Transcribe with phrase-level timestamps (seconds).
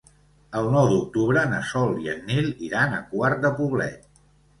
[0.59, 4.09] El nou d'octubre na Sol i en Nil iran a Quart de Poblet.